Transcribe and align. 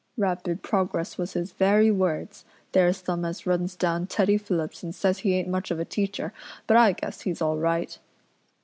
'Rapid 0.17 0.63
progress' 0.63 1.19
was 1.19 1.33
his 1.33 1.51
very 1.51 1.91
words. 1.91 2.43
There's 2.71 3.03
them 3.03 3.23
as 3.23 3.45
runs 3.45 3.75
down 3.75 4.07
Teddy 4.07 4.35
Phillips 4.39 4.81
and 4.81 4.95
says 4.95 5.19
he 5.19 5.35
ain't 5.35 5.47
much 5.47 5.69
of 5.69 5.79
a 5.79 5.85
teacher, 5.85 6.33
but 6.65 6.75
I 6.75 6.93
guess 6.93 7.21
he's 7.21 7.39
all 7.39 7.57
right." 7.59 7.99